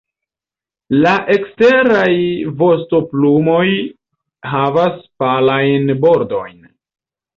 La 1.05 1.11
eksteraj 1.33 2.15
vostoplumoj 2.61 3.67
havas 4.55 4.97
palajn 5.25 5.97
bordojn. 6.07 6.59